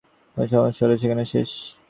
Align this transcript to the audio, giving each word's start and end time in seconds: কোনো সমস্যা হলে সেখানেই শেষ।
কোনো 0.37 0.47
সমস্যা 0.47 0.83
হলে 0.85 0.95
সেখানেই 0.97 1.29
শেষ। 1.33 1.49